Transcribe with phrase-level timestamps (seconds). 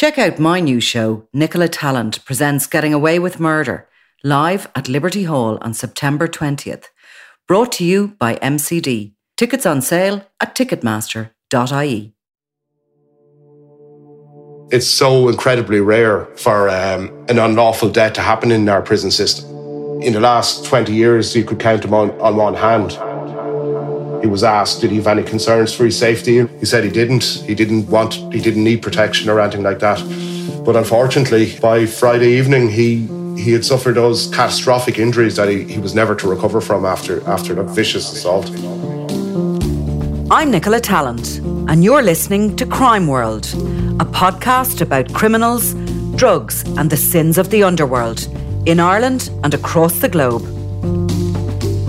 [0.00, 3.86] Check out my new show, Nicola Tallant presents Getting Away with Murder,
[4.24, 6.84] live at Liberty Hall on September 20th.
[7.46, 9.12] Brought to you by MCD.
[9.36, 12.14] Tickets on sale at ticketmaster.ie.
[14.72, 19.50] It's so incredibly rare for um, an unlawful death to happen in our prison system.
[20.00, 22.98] In the last 20 years, you could count them on, on one hand.
[24.20, 26.46] He was asked, did he have any concerns for his safety?
[26.46, 27.24] He said he didn't.
[27.24, 29.98] He didn't want, he didn't need protection or anything like that.
[30.64, 35.78] But unfortunately, by Friday evening, he he had suffered those catastrophic injuries that he, he
[35.78, 38.50] was never to recover from after after the vicious assault.
[40.30, 41.38] I'm Nicola Tallant,
[41.70, 43.46] and you're listening to Crime World,
[43.98, 45.72] a podcast about criminals,
[46.16, 48.28] drugs, and the sins of the underworld
[48.66, 50.42] in Ireland and across the globe.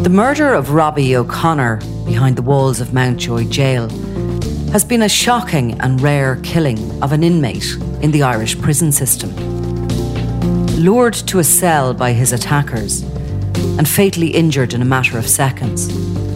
[0.02, 3.88] The murder of Robbie O'Connor behind the walls of Mountjoy Jail
[4.72, 9.30] has been a shocking and rare killing of an inmate in the Irish prison system.
[10.84, 13.04] Lured to a cell by his attackers
[13.78, 15.86] and fatally injured in a matter of seconds,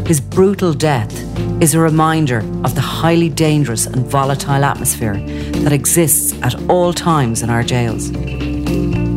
[0.07, 1.11] his brutal death
[1.59, 5.15] is a reminder of the highly dangerous and volatile atmosphere
[5.63, 8.11] that exists at all times in our jails.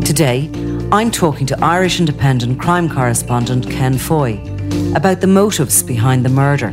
[0.06, 0.50] Today,
[0.91, 4.41] I'm talking to Irish Independent crime correspondent Ken Foy
[4.94, 6.69] about the motives behind the murder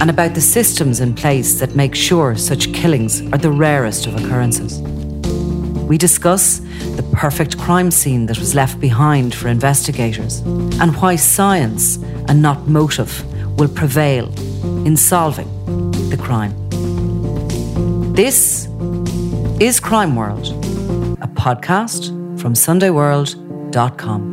[0.00, 4.14] and about the systems in place that make sure such killings are the rarest of
[4.14, 4.80] occurrences.
[5.88, 6.60] We discuss
[6.96, 10.40] the perfect crime scene that was left behind for investigators
[10.80, 11.96] and why science
[12.28, 13.24] and not motive
[13.58, 14.26] will prevail
[14.86, 15.48] in solving
[16.10, 16.54] the crime.
[18.14, 18.68] This
[19.60, 20.48] is Crime World,
[21.20, 22.08] a podcast
[22.40, 24.29] from SundayWorld.com.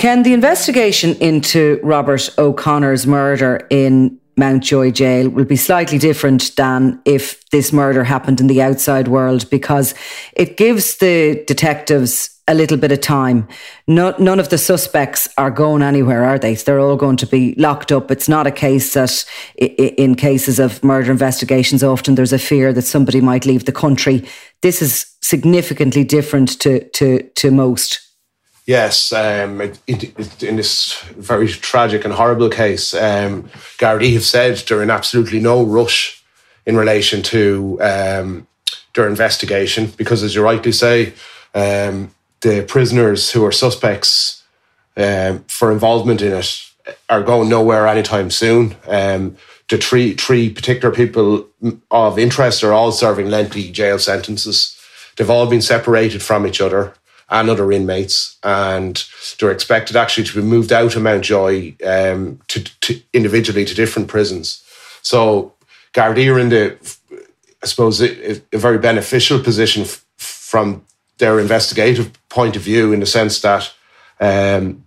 [0.00, 6.98] Ken, the investigation into Robert O'Connor's murder in Mountjoy Jail will be slightly different than
[7.04, 9.94] if this murder happened in the outside world because
[10.32, 13.46] it gives the detectives a little bit of time.
[13.86, 16.54] No, none of the suspects are going anywhere, are they?
[16.54, 18.10] They're all going to be locked up.
[18.10, 19.26] It's not a case that,
[19.58, 24.26] in cases of murder investigations, often there's a fear that somebody might leave the country.
[24.62, 28.09] This is significantly different to to to most.
[28.70, 34.58] Yes, um, it, it, in this very tragic and horrible case, um, Gardaí have said
[34.58, 36.22] they're in absolutely no rush
[36.64, 38.46] in relation to um,
[38.94, 41.14] their investigation because, as you rightly say,
[41.52, 44.44] um, the prisoners who are suspects
[44.96, 46.70] um, for involvement in it
[47.08, 48.76] are going nowhere anytime soon.
[48.86, 49.36] Um,
[49.68, 51.48] the three three particular people
[51.90, 54.76] of interest are all serving lengthy jail sentences.
[55.16, 56.94] They've all been separated from each other
[57.30, 59.04] and other inmates, and
[59.38, 64.08] they're expected actually to be moved out of Mountjoy um, to, to individually to different
[64.08, 64.64] prisons.
[65.02, 65.54] So
[65.94, 66.76] Gardaí are in the,
[67.62, 70.84] I suppose, a, a very beneficial position f- from
[71.18, 73.72] their investigative point of view in the sense that
[74.20, 74.84] um,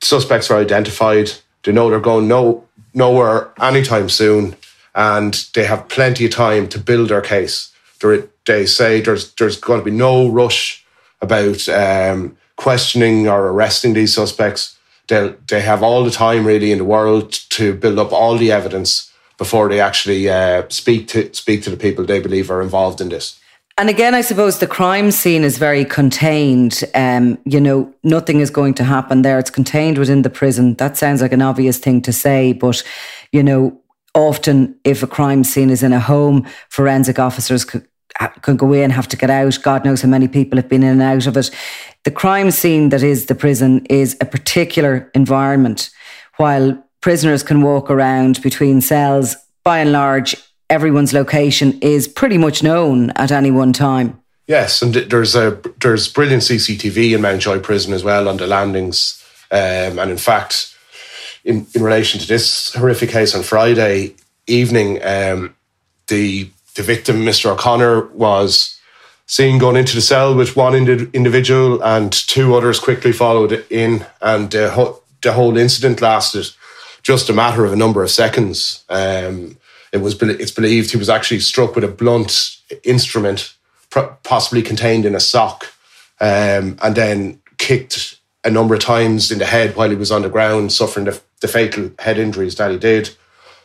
[0.00, 1.32] suspects are identified.
[1.64, 4.54] They know they're going no nowhere anytime soon,
[4.94, 7.72] and they have plenty of time to build their case.
[8.00, 10.83] They're, they say there's there's going to be no rush
[11.24, 14.78] about um, questioning or arresting these suspects.
[15.08, 18.52] They they have all the time really in the world to build up all the
[18.52, 23.00] evidence before they actually uh, speak to speak to the people they believe are involved
[23.00, 23.40] in this.
[23.76, 26.84] And again, I suppose the crime scene is very contained.
[26.94, 29.40] Um, you know, nothing is going to happen there.
[29.40, 30.74] It's contained within the prison.
[30.74, 32.84] That sounds like an obvious thing to say, but
[33.32, 33.76] you know,
[34.14, 37.66] often if a crime scene is in a home, forensic officers
[38.42, 39.58] can go in, have to get out.
[39.62, 41.50] God knows how many people have been in and out of it.
[42.04, 45.90] The crime scene that is the prison is a particular environment,
[46.36, 49.36] while prisoners can walk around between cells.
[49.64, 50.36] By and large,
[50.68, 54.20] everyone's location is pretty much known at any one time.
[54.46, 59.24] Yes, and there's a there's brilliant CCTV in Mountjoy Prison as well on the landings,
[59.50, 60.76] um, and in fact,
[61.44, 64.14] in in relation to this horrific case on Friday
[64.46, 65.56] evening, um,
[66.08, 67.46] the the victim, Mr.
[67.46, 68.78] O'Connor, was
[69.26, 74.06] seen going into the cell with one indi- individual, and two others quickly followed in,
[74.20, 76.50] and ho- the whole incident lasted
[77.02, 78.84] just a matter of a number of seconds.
[78.88, 79.58] Um,
[79.92, 83.54] it was it's believed he was actually struck with a blunt instrument,
[84.24, 85.66] possibly contained in a sock,
[86.20, 90.22] um, and then kicked a number of times in the head while he was on
[90.22, 93.10] the ground, suffering the, the fatal head injuries that he did.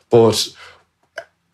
[0.10, 0.56] But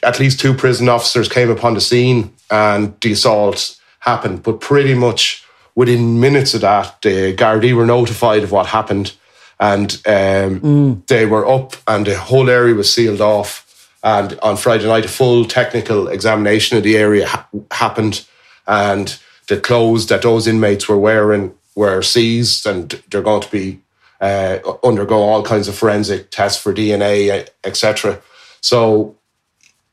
[0.05, 4.43] at least two prison officers came upon the scene, and the assault happened.
[4.43, 5.43] But pretty much
[5.75, 9.13] within minutes of that, the Gardaí were notified of what happened,
[9.59, 11.07] and um, mm.
[11.07, 13.65] they were up, and the whole area was sealed off
[14.03, 18.25] And on Friday night, a full technical examination of the area ha- happened,
[18.67, 19.17] and
[19.47, 23.79] the clothes that those inmates were wearing were seized, and they're going to be
[24.21, 28.21] uh, undergo all kinds of forensic tests for DNA, etc.
[28.61, 29.15] So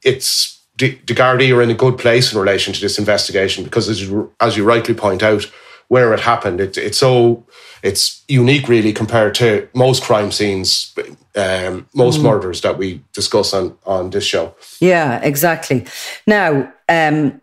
[0.02, 3.88] it's the, the Gardaí are in a good place in relation to this investigation because,
[3.88, 5.50] as you, as you rightly point out,
[5.88, 7.44] where it happened, it, it's so
[7.82, 10.94] it's unique, really, compared to most crime scenes,
[11.37, 12.22] um, most mm.
[12.22, 14.54] murders that we discuss on on this show.
[14.81, 15.84] Yeah, exactly.
[16.26, 17.43] Now, um,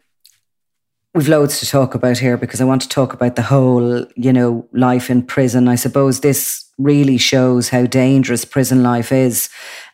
[1.13, 4.33] we've loads to talk about here because I want to talk about the whole, you
[4.33, 5.67] know, life in prison.
[5.67, 9.49] I suppose this really shows how dangerous prison life is,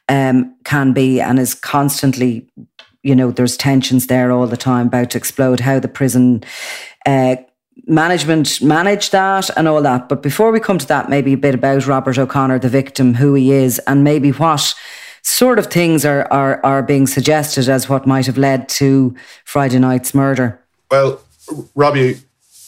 [0.10, 2.48] um, can be, and is constantly,
[3.04, 5.60] you know, there's tensions there all the time about to explode.
[5.60, 6.44] How the prison
[7.06, 7.38] uh,
[7.88, 10.10] management manage that and all that.
[10.10, 13.34] But before we come to that, maybe a bit about Robert O'Connor, the victim, who
[13.34, 14.74] he is, and maybe what
[15.22, 19.80] sort of things are are are being suggested as what might have led to Friday
[19.80, 20.60] night's murder.
[20.92, 21.22] Well,
[21.74, 22.20] Robbie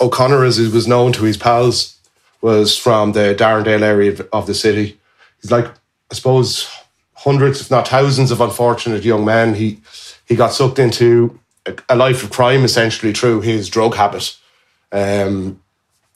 [0.02, 1.98] O'Connor, as he was known to his pals,
[2.42, 5.00] was from the Darndale area of the city.
[5.42, 5.68] He's like,
[6.12, 6.70] I suppose,
[7.18, 9.56] hundreds, if not thousands, of unfortunate young men.
[9.56, 9.80] He
[10.26, 11.40] he got sucked into
[11.90, 14.38] a life of crime essentially through his drug habit.
[14.92, 15.62] Um,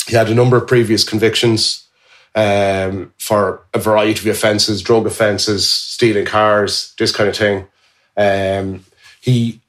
[0.07, 1.87] he had a number of previous convictions
[2.35, 7.67] um, for a variety of offences, drug offences, stealing cars, this kind of thing.
[8.15, 8.85] Um,
[9.19, 9.59] he,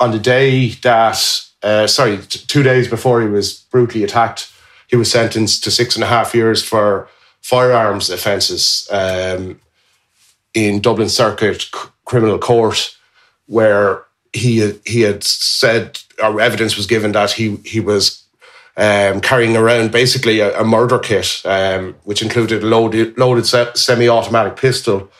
[0.00, 4.52] on the day that uh, sorry, t- two days before he was brutally attacked,
[4.88, 7.08] he was sentenced to six and a half years for
[7.40, 9.60] firearms offences um,
[10.56, 12.96] in Dublin Circuit C- Criminal Court,
[13.46, 18.24] where he he had said or evidence was given that he he was
[18.76, 23.74] um, carrying around basically a, a murder kit, um, which included a loaded, loaded se-
[23.74, 25.10] semi-automatic pistol,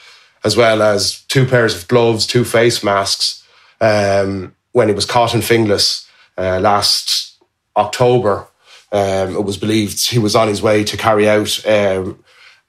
[0.43, 3.45] as well as two pairs of gloves, two face masks.
[3.81, 6.07] Um, when he was caught in Finglas,
[6.39, 7.43] uh, last
[7.77, 8.47] October.
[8.93, 12.23] Um, it was believed he was on his way to carry out um,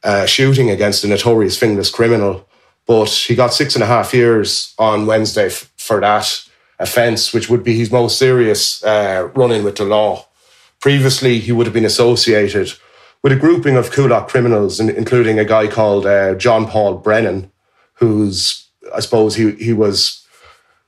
[0.03, 2.47] a shooting against a notorious Finglas criminal,
[2.87, 6.43] but he got six and a half years on Wednesday f- for that
[6.79, 10.25] offence, which would be his most serious uh, run in with the law.
[10.79, 12.73] Previously, he would have been associated
[13.23, 17.51] with a grouping of Coolock criminals, including a guy called uh, John Paul Brennan,
[17.95, 20.23] who's, I suppose, he, he was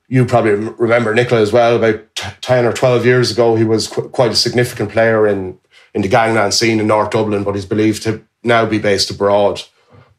[0.10, 1.76] you probably remember Nicola as well.
[1.76, 5.60] About ten or twelve years ago, he was qu- quite a significant player in
[5.94, 9.62] in the gangland scene in North Dublin, but he's believed to now be based abroad.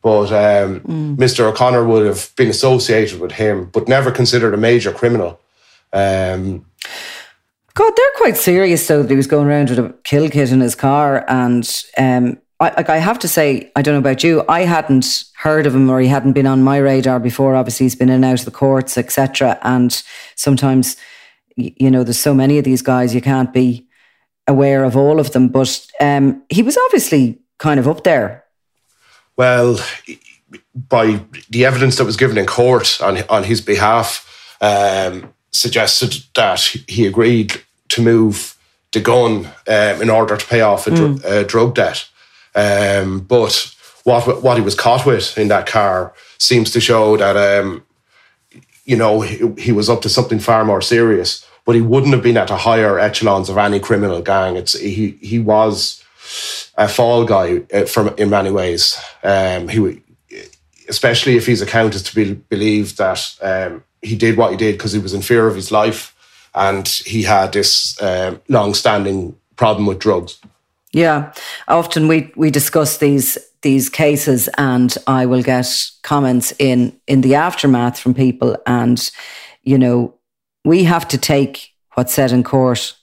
[0.03, 1.17] But um, mm.
[1.17, 1.41] Mr.
[1.41, 5.41] O'Connor would have been associated with him, but never considered a major criminal.
[5.93, 6.65] Um,
[7.75, 9.03] God, they're quite serious though.
[9.03, 11.69] That he was going around with a kill kit in his car, and
[11.99, 15.67] um, I, like I have to say, I don't know about you, I hadn't heard
[15.67, 17.57] of him or he hadn't been on my radar before.
[17.57, 19.59] Obviously, he's been in and out of the courts, etc.
[19.63, 20.03] And
[20.37, 20.97] sometimes,
[21.57, 23.87] you know, there's so many of these guys you can't be
[24.47, 25.49] aware of all of them.
[25.49, 28.45] But um, he was obviously kind of up there.
[29.37, 29.79] Well,
[30.75, 36.61] by the evidence that was given in court on on his behalf, um, suggested that
[36.61, 38.57] he agreed to move
[38.93, 41.25] the gun um, in order to pay off a, dr- mm.
[41.25, 42.09] a drug debt.
[42.55, 43.75] Um, but
[44.05, 47.85] what what he was caught with in that car seems to show that um,
[48.85, 51.47] you know he, he, was up to something far more serious.
[51.67, 54.57] But he wouldn't have been at the higher echelons of any criminal gang.
[54.57, 56.00] It's he he was
[56.77, 58.99] a fall guy uh, from in many ways.
[59.23, 60.03] Um, he
[60.89, 64.73] especially if his account is to be believed that um, he did what he did
[64.77, 66.17] because he was in fear of his life
[66.55, 70.41] and he had this um, long-standing problem with drugs.
[70.93, 71.33] Yeah,
[71.69, 75.69] often we we discuss these these cases, and I will get
[76.03, 79.11] comments in in the aftermath from people, and
[79.63, 80.15] you know
[80.65, 82.97] we have to take what's said in court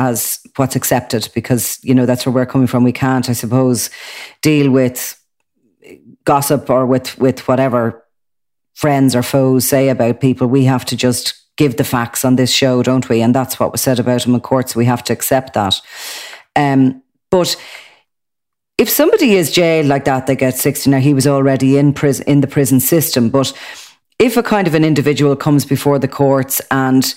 [0.00, 2.84] as what's accepted because you know that's where we're coming from.
[2.84, 3.90] We can't, I suppose,
[4.40, 5.22] deal with
[6.24, 8.04] gossip or with with whatever
[8.74, 10.46] friends or foes say about people.
[10.46, 13.20] We have to just give the facts on this show, don't we?
[13.20, 14.70] And that's what was said about him in court.
[14.70, 15.78] So we have to accept that.
[16.56, 17.54] Um, but
[18.78, 20.88] if somebody is jailed like that, they get 60.
[20.88, 23.28] Now, he was already in prison, in the prison system.
[23.28, 23.52] But
[24.18, 27.14] if a kind of an individual comes before the courts and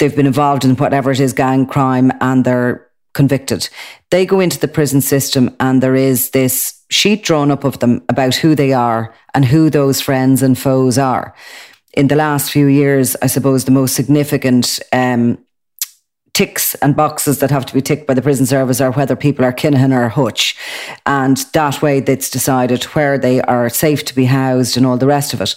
[0.00, 3.68] they've been involved in whatever it is, gang crime, and they're convicted,
[4.10, 8.02] they go into the prison system and there is this sheet drawn up of them
[8.08, 11.34] about who they are and who those friends and foes are.
[11.94, 15.38] In the last few years, I suppose the most significant um,
[16.32, 19.44] ticks and boxes that have to be ticked by the prison service are whether people
[19.44, 20.56] are Kinahan or Hutch.
[21.04, 25.06] And that way it's decided where they are safe to be housed and all the
[25.06, 25.56] rest of it.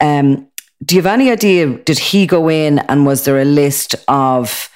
[0.00, 0.49] Um,
[0.84, 1.66] do you have any idea?
[1.78, 4.70] Did he go in and was there a list of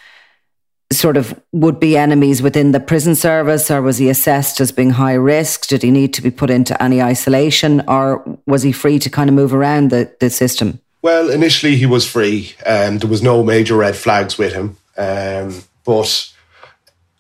[0.93, 4.91] sort of would be enemies within the prison service, or was he assessed as being
[4.91, 5.67] high risk?
[5.67, 9.29] Did he need to be put into any isolation, or was he free to kind
[9.29, 10.81] of move around the, the system?
[11.03, 14.77] Well, initially he was free, and um, there was no major red flags with him.
[14.97, 16.33] Um, but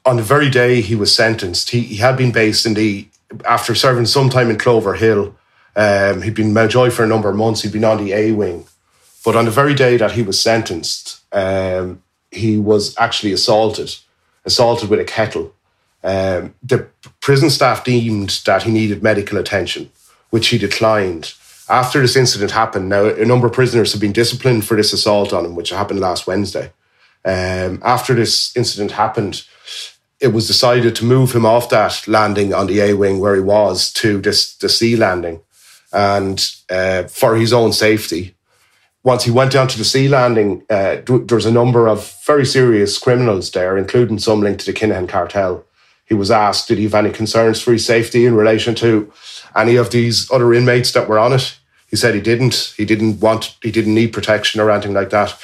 [0.06, 3.08] on the very day he was sentenced, he, he had been based in the
[3.44, 5.34] after serving some time in Cloverhill.
[5.76, 7.62] Um, he'd been Mountjoy for a number of months.
[7.62, 8.64] He'd been on the A wing,
[9.24, 13.94] but on the very day that he was sentenced, um, he was actually assaulted,
[14.44, 15.54] assaulted with a kettle.
[16.02, 16.86] Um, the
[17.20, 19.90] prison staff deemed that he needed medical attention,
[20.28, 21.32] which he declined.
[21.70, 25.32] After this incident happened, now a number of prisoners have been disciplined for this assault
[25.32, 26.70] on him, which happened last Wednesday.
[27.24, 29.46] Um, after this incident happened,
[30.20, 33.40] it was decided to move him off that landing on the A wing where he
[33.40, 35.40] was to this the C landing,
[35.90, 38.33] and uh, for his own safety
[39.04, 40.96] once he went down to the C landing, uh,
[41.30, 45.64] was a number of very serious criminals there, including some linked to the Kinahan cartel.
[46.06, 49.12] He was asked, did he have any concerns for his safety in relation to
[49.54, 51.58] any of these other inmates that were on it?
[51.86, 52.74] He said he didn't.
[52.76, 55.38] He didn't want, he didn't need protection or anything like that.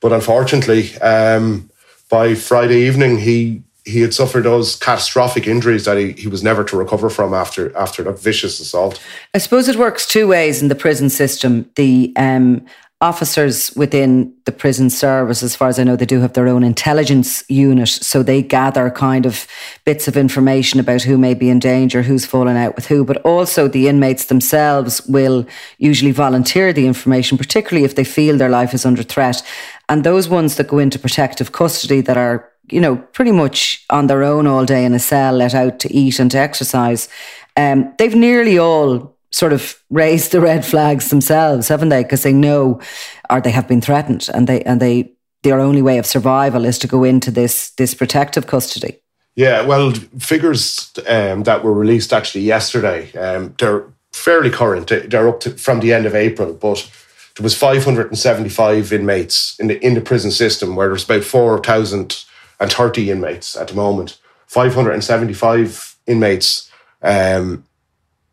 [0.00, 1.68] But unfortunately, um,
[2.08, 6.62] by Friday evening, he he had suffered those catastrophic injuries that he, he was never
[6.64, 9.02] to recover from after after that vicious assault.
[9.34, 11.68] I suppose it works two ways in the prison system.
[11.76, 12.66] The um,
[13.02, 16.62] officers within the prison service, as far as I know, they do have their own
[16.62, 17.88] intelligence unit.
[17.88, 19.46] So they gather kind of
[19.86, 23.04] bits of information about who may be in danger, who's fallen out with who.
[23.04, 25.46] But also the inmates themselves will
[25.78, 29.42] usually volunteer the information, particularly if they feel their life is under threat.
[29.88, 34.08] And those ones that go into protective custody that are, you know, pretty much on
[34.08, 37.08] their own all day in a cell, let out to eat and to exercise,
[37.56, 42.02] um, they've nearly all sort of raised the red flags themselves, haven't they?
[42.02, 42.80] Because they know,
[43.28, 46.78] or they have been threatened, and they and they their only way of survival is
[46.80, 49.00] to go into this this protective custody.
[49.36, 54.88] Yeah, well, figures um, that were released actually yesterday, um, they're fairly current.
[54.88, 56.90] They're up to from the end of April, but
[57.36, 63.56] there was 575 inmates in the in the prison system, where there's about 4,030 inmates
[63.56, 64.18] at the moment.
[64.46, 66.70] 575 inmates
[67.02, 67.64] um,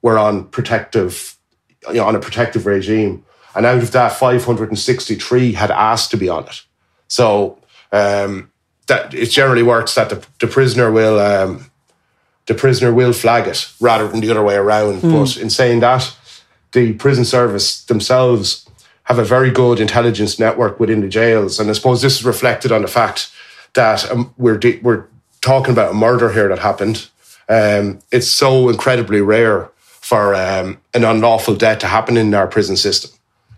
[0.02, 1.36] were on protective,
[1.88, 3.26] you know, on a protective regime.
[3.56, 6.62] And out of that, 563 had asked to be on it.
[7.08, 7.60] So
[7.92, 8.52] um,
[8.88, 11.72] that it generally works that the, the prisoner will um,
[12.46, 15.02] the prisoner will flag it rather than the other way around.
[15.02, 15.12] Mm.
[15.12, 16.16] But in saying that,
[16.72, 18.70] the prison service themselves
[19.04, 22.72] have a very good intelligence network within the jails, and I suppose this is reflected
[22.72, 23.32] on the fact
[23.74, 25.06] that um, we're de- we're
[25.42, 27.10] talking about a murder here that happened.
[27.50, 29.70] Um, it's so incredibly rare
[30.08, 33.12] for um, an unlawful death to happen in our prison system.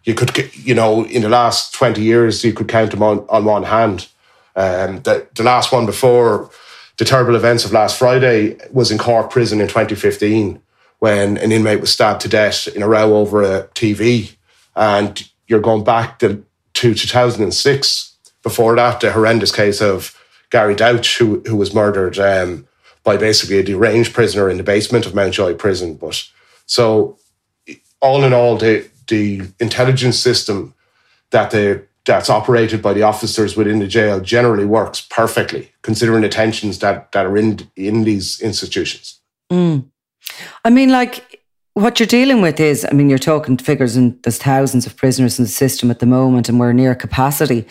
[0.04, 3.46] You could, you know, in the last 20 years, you could count them on, on
[3.46, 4.08] one hand.
[4.56, 6.50] Um, the, the last one before
[6.98, 10.60] the terrible events of last Friday was in Cork Prison in 2015
[10.98, 14.36] when an inmate was stabbed to death in a row over a TV.
[14.76, 18.18] And you're going back to, to 2006.
[18.42, 22.68] Before that, the horrendous case of Gary Douch, who, who was murdered um,
[23.04, 25.94] by basically a deranged prisoner in the basement of Mountjoy Prison.
[25.94, 26.28] But
[26.70, 27.18] so,
[28.00, 30.76] all in all, the the intelligence system
[31.32, 36.30] that the that's operated by the officers within the jail generally works perfectly, considering the
[36.30, 39.20] tensions that that are in in these institutions.
[39.52, 39.86] Mm.
[40.64, 41.42] I mean, like
[41.74, 45.40] what you're dealing with is, I mean, you're talking figures, and there's thousands of prisoners
[45.40, 47.66] in the system at the moment, and we're near capacity.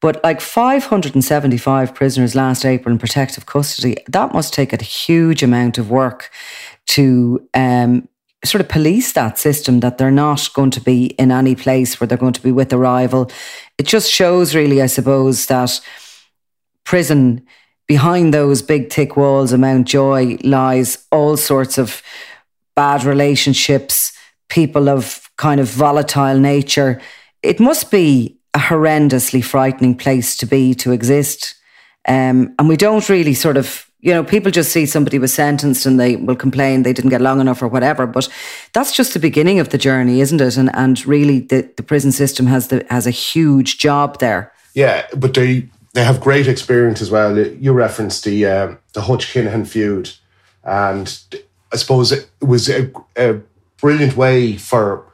[0.00, 5.78] But like 575 prisoners last April in protective custody, that must take a huge amount
[5.78, 6.30] of work
[6.86, 8.08] to um,
[8.44, 12.06] sort of police that system that they're not going to be in any place where
[12.06, 13.30] they're going to be with a rival.
[13.76, 15.80] It just shows, really, I suppose, that
[16.84, 17.46] prison
[17.86, 22.02] behind those big thick walls of Mountjoy lies all sorts of
[22.76, 24.12] bad relationships,
[24.48, 27.00] people of kind of volatile nature.
[27.42, 31.56] It must be a horrendously frightening place to be to exist.
[32.06, 35.84] Um, and we don't really sort of you know, people just see somebody was sentenced
[35.84, 38.06] and they will complain they didn't get long enough or whatever.
[38.06, 38.28] But
[38.72, 40.56] that's just the beginning of the journey, isn't it?
[40.56, 44.52] And and really, the, the prison system has the has a huge job there.
[44.74, 47.36] Yeah, but they they have great experience as well.
[47.38, 50.10] You referenced the uh, the Hutch Kinahan feud,
[50.64, 51.20] and
[51.72, 53.40] I suppose it was a, a
[53.78, 55.04] brilliant way for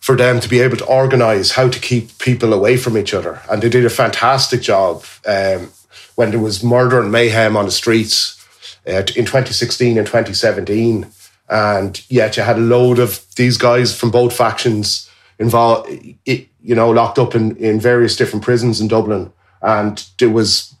[0.00, 3.40] for them to be able to organize how to keep people away from each other,
[3.50, 5.04] and they did a fantastic job.
[5.26, 5.70] Um,
[6.18, 8.44] when there was murder and mayhem on the streets
[8.88, 11.06] uh, in 2016 and 2017.
[11.48, 15.08] And yet you had a load of these guys from both factions
[15.38, 15.88] involved,
[16.24, 19.32] you you know, locked up in, in various different prisons in Dublin,
[19.62, 20.74] and there was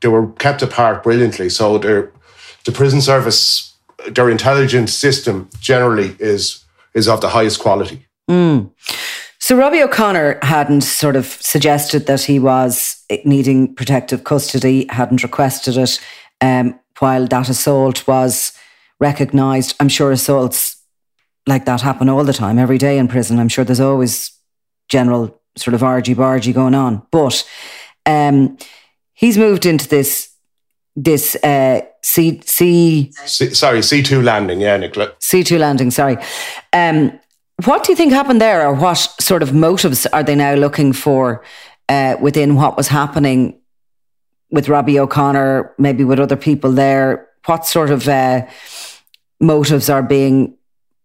[0.00, 1.48] they were kept apart brilliantly.
[1.48, 3.74] So the prison service,
[4.10, 8.08] their intelligence system generally is is of the highest quality.
[8.28, 8.70] Mm.
[9.42, 15.76] So Robbie O'Connor hadn't sort of suggested that he was needing protective custody, hadn't requested
[15.76, 15.98] it,
[16.40, 18.52] um, while that assault was
[19.00, 19.74] recognised.
[19.80, 20.80] I'm sure assaults
[21.48, 23.40] like that happen all the time, every day in prison.
[23.40, 24.30] I'm sure there's always
[24.88, 27.04] general sort of argy bargy going on.
[27.10, 27.44] But
[28.06, 28.56] um,
[29.12, 30.28] he's moved into this
[30.94, 33.10] this uh, C C.
[33.24, 34.60] C sorry, C two landing.
[34.60, 35.14] Yeah, Nicola.
[35.18, 35.90] C two landing.
[35.90, 36.16] Sorry.
[36.72, 37.18] Um,
[37.64, 40.92] what do you think happened there, or what sort of motives are they now looking
[40.92, 41.42] for
[41.88, 43.58] uh, within what was happening
[44.50, 47.28] with Robbie O'Connor, maybe with other people there?
[47.46, 48.46] What sort of uh,
[49.40, 50.56] motives are being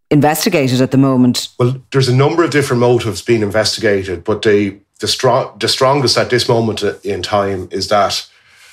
[0.09, 1.49] investigated at the moment?
[1.59, 6.17] Well, there's a number of different motives being investigated, but the the, strong, the strongest
[6.17, 8.27] at this moment in time is that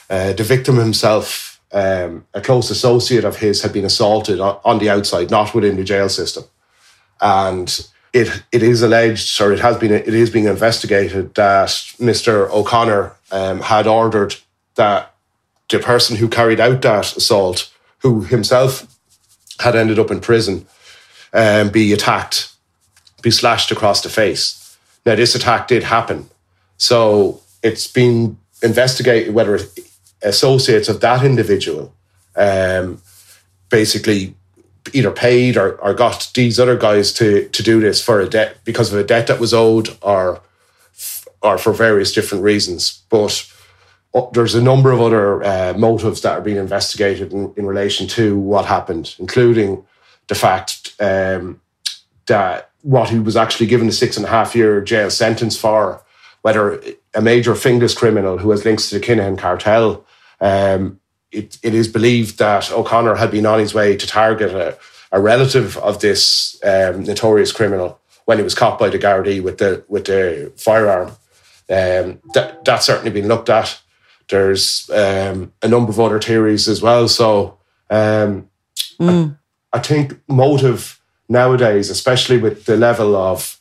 [0.08, 4.88] uh, the victim himself, um, a close associate of his, had been assaulted on the
[4.88, 6.44] outside, not within the jail system
[7.20, 11.68] and it it is alleged, or it has been it is being investigated that
[11.98, 12.48] Mr.
[12.50, 14.36] O'Connor um, had ordered
[14.76, 15.14] that
[15.68, 18.86] the person who carried out that assault, who himself
[19.60, 20.66] had ended up in prison,
[21.32, 22.52] um, be attacked,
[23.22, 24.76] be slashed across the face.
[25.04, 26.28] Now, this attack did happen,
[26.76, 29.58] so it's been investigated whether
[30.22, 31.92] associates of that individual
[32.36, 33.02] um,
[33.68, 34.34] basically
[34.92, 38.58] either paid or, or got these other guys to to do this for a debt
[38.64, 40.40] because of a debt that was owed or
[41.42, 43.02] or for various different reasons.
[43.08, 43.46] But
[44.14, 48.06] uh, there's a number of other uh, motives that are being investigated in, in, relation
[48.08, 49.84] to what happened, including
[50.28, 51.60] the fact um,
[52.26, 56.02] that what he was actually given a six and a half year jail sentence for,
[56.42, 56.82] whether
[57.14, 60.04] a major Finglas criminal who has links to the Kinahan cartel
[60.40, 61.00] um,
[61.34, 64.78] it, it is believed that O'Connor had been on his way to target a,
[65.12, 69.58] a relative of this um, notorious criminal when he was caught by the Gardaí with
[69.58, 71.08] the with the firearm.
[71.68, 73.80] Um, that that's certainly been looked at.
[74.28, 77.08] There's um, a number of other theories as well.
[77.08, 77.58] So
[77.90, 79.36] mm.
[79.72, 83.60] I, I think motive nowadays, especially with the level of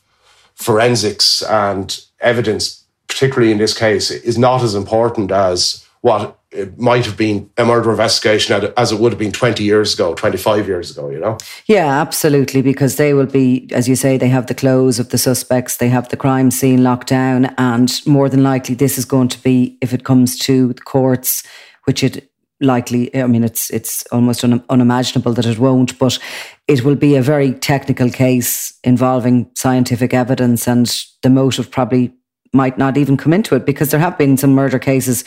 [0.54, 7.04] forensics and evidence, particularly in this case, is not as important as what it might
[7.04, 10.90] have been a murder investigation as it would have been 20 years ago, 25 years
[10.90, 11.36] ago, you know?
[11.66, 12.62] Yeah, absolutely.
[12.62, 15.88] Because they will be, as you say, they have the clothes of the suspects, they
[15.88, 17.46] have the crime scene locked down.
[17.58, 21.42] And more than likely, this is going to be, if it comes to the courts,
[21.84, 26.18] which it likely, I mean, it's, it's almost un, unimaginable that it won't, but
[26.68, 32.14] it will be a very technical case involving scientific evidence and the motive probably
[32.54, 35.24] might not even come into it because there have been some murder cases,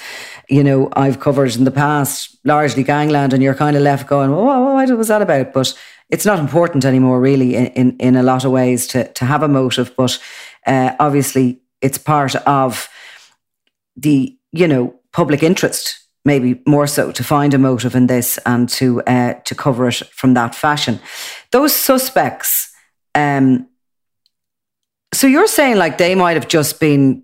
[0.49, 4.31] you know, I've covered in the past, largely gangland, and you're kind of left going,
[4.31, 5.53] well, what was that about?
[5.53, 5.73] But
[6.10, 9.43] it's not important anymore, really, in, in, in a lot of ways to, to have
[9.43, 9.93] a motive.
[9.97, 10.19] But
[10.65, 12.89] uh, obviously, it's part of
[13.97, 18.69] the, you know, public interest, maybe more so, to find a motive in this and
[18.69, 20.99] to uh, to cover it from that fashion.
[21.51, 22.71] Those suspects,
[23.15, 23.67] um,
[25.13, 27.23] so you're saying like they might have just been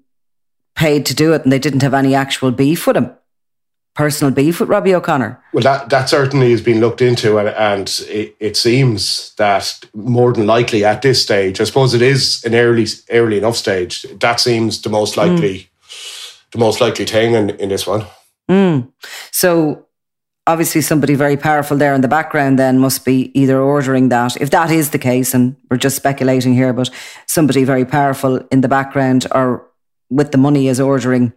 [0.75, 3.11] paid to do it and they didn't have any actual beef with him?
[3.95, 5.39] Personal beef with Robbie O'Connor?
[5.53, 10.33] Well, that, that certainly has been looked into, and, and it, it seems that more
[10.33, 14.01] than likely at this stage, I suppose it is an early early enough stage.
[14.19, 16.51] That seems the most likely, mm.
[16.51, 18.07] the most likely thing in, in this one.
[18.49, 18.91] Mm.
[19.31, 19.85] So
[20.47, 24.49] obviously somebody very powerful there in the background then must be either ordering that if
[24.49, 26.89] that is the case and we're just speculating here but
[27.27, 29.65] somebody very powerful in the background or
[30.15, 31.33] with the money is ordering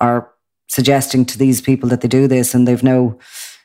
[0.00, 0.30] are
[0.68, 3.18] suggesting to these people that they do this and they've no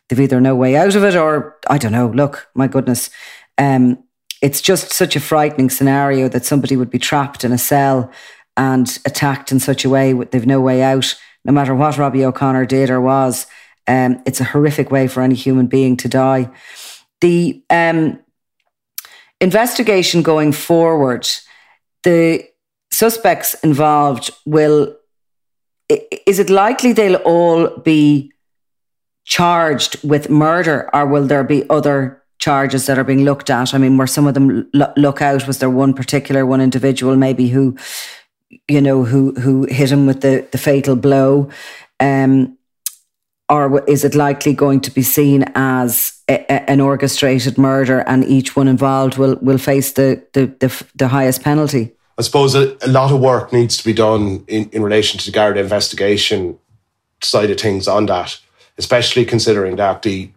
[0.08, 3.10] they've either no way out of it or i don't know look my goodness
[3.58, 4.02] um,
[4.42, 8.12] it's just such a frightening scenario that somebody would be trapped in a cell
[8.58, 12.26] and attacked in such a way that they've no way out no matter what robbie
[12.26, 13.48] o'connor did or was
[13.88, 16.50] um, it's a horrific way for any human being to die.
[17.20, 18.20] The um,
[19.40, 21.28] investigation going forward,
[22.04, 22.46] the
[22.92, 24.96] suspects involved will.
[26.26, 28.32] Is it likely they'll all be
[29.26, 33.74] charged with murder, or will there be other charges that are being looked at?
[33.74, 35.48] I mean, were some of them look out?
[35.48, 37.78] Was there one particular one individual maybe who,
[38.68, 41.50] you know, who who hit him with the the fatal blow?
[42.00, 42.58] Um,
[43.52, 48.24] or is it likely going to be seen as a, a, an orchestrated murder and
[48.24, 51.92] each one involved will, will face the, the, the, the highest penalty?
[52.22, 55.26] I suppose a, a, lot of work needs to be done in, in relation to
[55.26, 56.60] the Garda investigation
[57.24, 58.40] side of things on that,
[58.78, 60.30] especially considering that the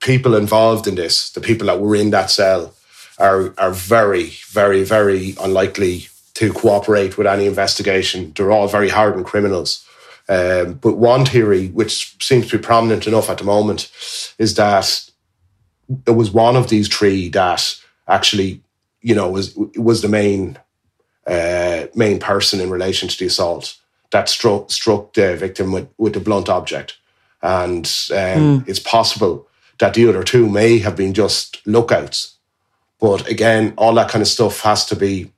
[0.00, 2.74] people involved in this, the people that were in that cell,
[3.20, 8.32] are are very, very, very unlikely to cooperate with any investigation.
[8.34, 9.86] They're all very hardened criminals.
[10.28, 13.88] Um, but one theory, which seems to be prominent enough at the moment,
[14.36, 15.08] is that
[16.08, 18.62] it was one of these three that actually,
[19.00, 20.58] you know, was was the main
[21.26, 23.76] uh, main person in relation to the assault
[24.10, 26.98] that struck struck the victim with with the blunt object,
[27.42, 28.68] and um, mm.
[28.68, 29.46] it's possible
[29.78, 32.36] that the other two may have been just lookouts.
[33.00, 35.32] But again, all that kind of stuff has to be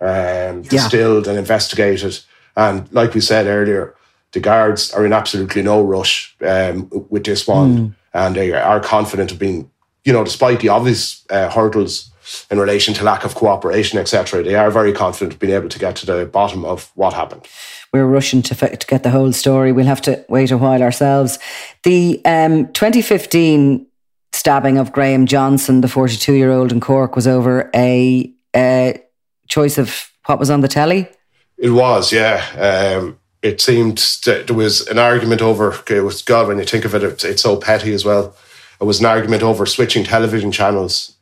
[0.00, 1.30] um, distilled yeah.
[1.30, 2.18] and investigated.
[2.56, 3.94] And like we said earlier,
[4.32, 7.94] the guards are in absolutely no rush um, with this one, mm.
[8.12, 9.70] and they are confident of being,
[10.04, 12.07] you know, despite the obvious uh, hurdles
[12.50, 14.42] in relation to lack of cooperation, etc.
[14.42, 17.46] They are very confident of being able to get to the bottom of what happened.
[17.92, 19.72] We're rushing to, to get the whole story.
[19.72, 21.38] We'll have to wait a while ourselves.
[21.84, 23.86] The um, 2015
[24.32, 29.02] stabbing of Graham Johnson, the 42 year old in Cork, was over a, a,
[29.48, 31.08] choice of what was on the telly.
[31.56, 32.98] It was, yeah.
[32.98, 35.74] Um, it seemed that there was an argument over.
[35.88, 38.36] It was God when you think of it, it's, it's so petty as well.
[38.80, 41.16] It was an argument over switching television channels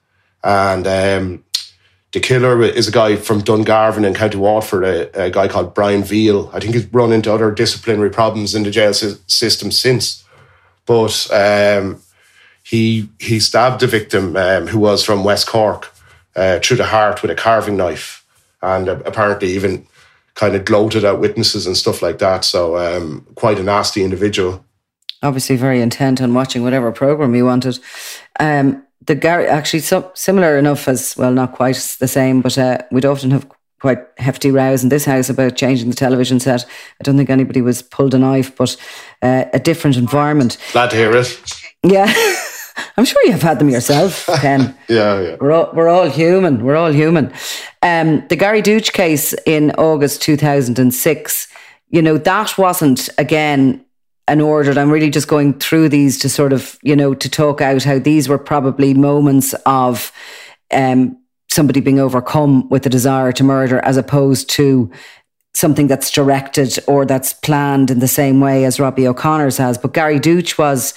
[0.47, 1.45] and um,
[2.13, 6.05] the killer is a guy from Dungarvan in County Waterford, a, a, guy called Brian
[6.05, 6.49] Veal.
[6.53, 10.25] I think he's run into other disciplinary problems in the jail system since.
[10.87, 12.01] But um,
[12.63, 15.93] he he stabbed the victim, um, who was from West Cork,
[16.37, 18.25] uh, through the heart with a carving knife,
[18.63, 19.85] and uh, apparently even
[20.35, 22.45] kind of gloated at witnesses and stuff like that.
[22.45, 24.65] So um, quite a nasty individual.
[25.25, 27.81] Obviously, very intent on watching whatever program he wanted.
[28.39, 32.79] Um, the Gary actually so, similar enough as well, not quite the same, but uh,
[32.91, 33.47] we'd often have
[33.81, 36.65] quite hefty rows in this house about changing the television set.
[36.65, 38.77] I don't think anybody was pulled a knife, but
[39.23, 40.59] uh, a different environment.
[40.73, 41.39] Glad to hear it.
[41.83, 42.13] Yeah.
[42.97, 44.77] I'm sure you've had them yourself, Ken.
[44.89, 45.37] yeah, yeah.
[45.41, 46.63] We're all, we're all human.
[46.65, 47.33] We're all human.
[47.83, 51.49] Um, the Gary Douch case in August 2006,
[51.89, 53.86] you know, that wasn't, again,
[54.29, 54.77] an ordered.
[54.79, 57.99] I'm really just going through these to sort of, you know, to talk out how
[57.99, 60.13] these were probably moments of
[60.73, 61.19] um,
[61.51, 64.91] somebody being overcome with a desire to murder as opposed to
[65.55, 69.79] something that's directed or that's planned in the same way as Robbie O'Connor's has.
[69.79, 70.93] But Gary Douch was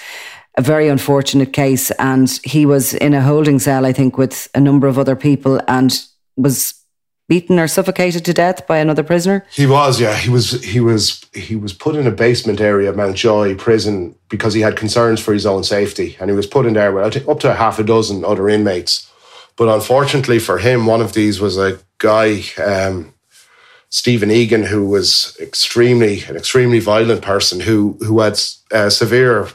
[0.57, 4.59] a very unfortunate case and he was in a holding cell, I think, with a
[4.59, 6.73] number of other people and was
[7.29, 9.45] beaten or suffocated to death by another prisoner?
[9.51, 10.15] He was, yeah.
[10.15, 14.53] He was he was he was put in a basement area of Mountjoy prison because
[14.55, 16.17] he had concerns for his own safety.
[16.19, 19.09] And he was put in there with up to half a dozen other inmates.
[19.55, 23.13] But unfortunately for him, one of these was a guy, um,
[23.89, 28.39] Stephen Egan, who was extremely an extremely violent person who who had
[28.71, 29.47] uh, severe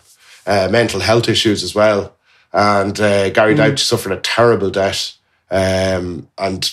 [0.47, 2.15] uh, mental health issues as well.
[2.53, 3.57] And uh, Gary mm.
[3.57, 5.17] Douch suffered a terrible death.
[5.51, 6.73] Um, and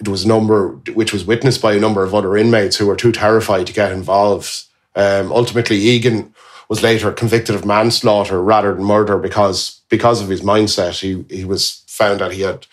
[0.00, 2.96] there was a number which was witnessed by a number of other inmates who were
[2.96, 4.64] too terrified to get involved.
[4.96, 6.34] Um, ultimately, Egan
[6.68, 11.00] was later convicted of manslaughter rather than murder because because of his mindset.
[11.00, 12.66] He he was found that he had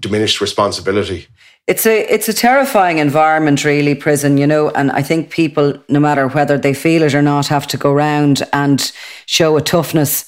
[0.00, 1.26] diminished responsibility.
[1.66, 4.36] It's a it's a terrifying environment, really, prison.
[4.36, 7.66] You know, and I think people, no matter whether they feel it or not, have
[7.68, 8.92] to go around and
[9.26, 10.26] show a toughness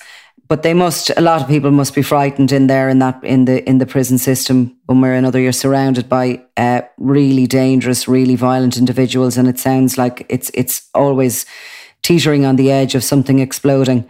[0.49, 3.47] but they must a lot of people must be frightened in there in that in
[3.47, 5.41] the in the prison system one way or another.
[5.41, 10.89] You're surrounded by uh, really dangerous really violent individuals and it sounds like it's it's
[10.95, 11.47] always
[12.03, 14.09] teetering on the edge of something exploding.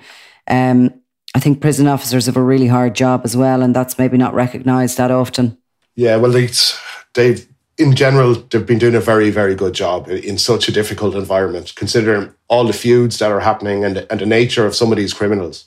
[0.49, 1.03] Um,
[1.35, 4.35] i think prison officers have a really hard job as well and that's maybe not
[4.35, 5.59] recognized that often.
[5.95, 6.79] Yeah well it's
[7.15, 7.47] they've
[7.79, 11.75] in general, they've been doing a very, very good job in such a difficult environment,
[11.77, 15.13] considering all the feuds that are happening and, and the nature of some of these
[15.13, 15.67] criminals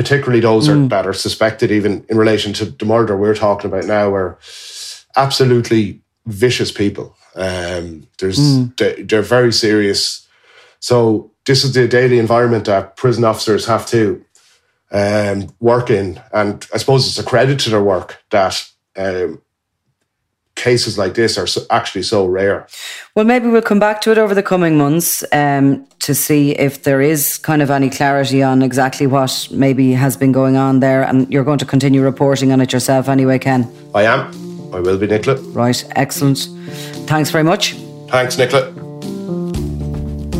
[0.00, 0.86] particularly those mm.
[0.86, 4.38] are, that are suspected, even in relation to the murder we're talking about now, are
[5.14, 7.14] absolutely vicious people.
[7.36, 8.74] Um, there's mm.
[8.78, 10.26] they, they're very serious.
[10.78, 14.24] So this is the daily environment that prison officers have to
[14.90, 19.42] um, work in, and I suppose it's a credit to their work that um,
[20.60, 22.66] cases like this are so, actually so rare.
[23.14, 26.82] Well, maybe we'll come back to it over the coming months um, to see if
[26.82, 31.02] there is kind of any clarity on exactly what maybe has been going on there.
[31.02, 33.70] And you're going to continue reporting on it yourself anyway, Ken.
[33.94, 34.30] I am.
[34.74, 35.40] I will be, Nicola.
[35.52, 36.38] Right, excellent.
[37.08, 37.72] Thanks very much.
[38.08, 38.70] Thanks, Nicola.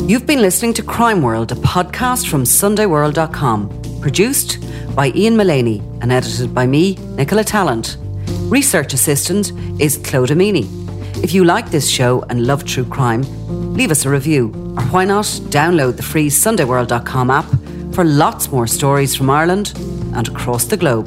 [0.07, 4.59] You've been listening to Crime World, a podcast from SundayWorld.com, produced
[4.95, 7.97] by Ian Mullaney and edited by me, Nicola Tallant.
[8.51, 10.67] Research assistant is Claude Amini.
[11.23, 13.23] If you like this show and love true crime,
[13.75, 17.45] leave us a review, or why not download the free SundayWorld.com app
[17.95, 19.73] for lots more stories from Ireland
[20.17, 21.07] and across the globe.